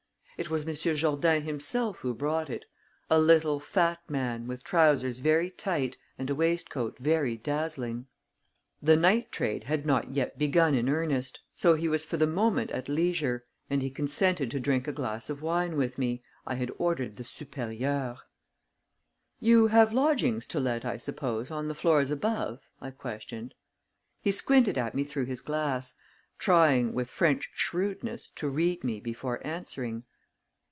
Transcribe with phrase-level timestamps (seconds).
[0.37, 2.65] It was Monsieur Jourdain himself who brought it:
[3.11, 8.07] a little, fat man, with trousers very tight, and a waistcoat very dazzling.
[8.81, 12.71] The night trade had not yet begun in earnest, so he was for the moment
[12.71, 16.71] at leisure, and he consented to drink a glass of wine with me I had
[16.79, 18.17] ordered the "supérieur."
[19.39, 23.53] "You have lodgings to let, I suppose, on the floors above?" I questioned.
[24.19, 25.93] He squinted at me through his glass,
[26.39, 30.03] trying, with French shrewdness, to read me before answering.